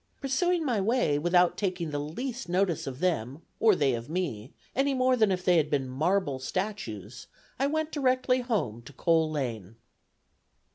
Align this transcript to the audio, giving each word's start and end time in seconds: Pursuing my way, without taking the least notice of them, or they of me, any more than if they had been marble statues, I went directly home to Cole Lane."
Pursuing 0.19 0.65
my 0.65 0.81
way, 0.81 1.19
without 1.19 1.57
taking 1.59 1.91
the 1.91 1.99
least 1.99 2.49
notice 2.49 2.87
of 2.87 3.01
them, 3.01 3.43
or 3.59 3.75
they 3.75 3.93
of 3.93 4.09
me, 4.09 4.51
any 4.75 4.95
more 4.95 5.15
than 5.15 5.31
if 5.31 5.45
they 5.45 5.57
had 5.57 5.69
been 5.69 5.87
marble 5.87 6.39
statues, 6.39 7.27
I 7.59 7.67
went 7.67 7.91
directly 7.91 8.39
home 8.41 8.81
to 8.81 8.93
Cole 8.93 9.29
Lane." 9.29 9.75